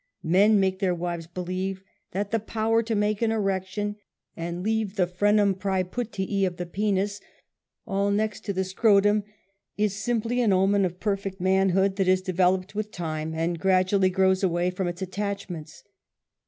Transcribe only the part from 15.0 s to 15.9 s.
attachments.